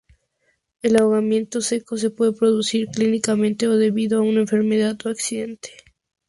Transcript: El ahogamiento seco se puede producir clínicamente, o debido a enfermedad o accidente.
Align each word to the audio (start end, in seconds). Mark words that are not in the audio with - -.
El 0.81 0.99
ahogamiento 0.99 1.61
seco 1.61 1.95
se 1.95 2.09
puede 2.09 2.31
producir 2.33 2.87
clínicamente, 2.87 3.67
o 3.67 3.77
debido 3.77 4.23
a 4.23 4.23
enfermedad 4.25 4.97
o 5.05 5.09
accidente. 5.09 5.73